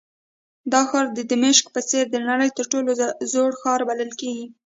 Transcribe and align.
دا 0.71 0.81
ښار 0.89 1.05
د 1.17 1.19
دمشق 1.31 1.65
په 1.75 1.81
څېر 1.89 2.05
د 2.09 2.15
نړۍ 2.29 2.49
تر 2.57 2.65
ټولو 2.71 2.89
زوړ 3.31 3.51
ښار 3.61 3.81
بلل 3.89 4.11
کېږي. 4.21 4.47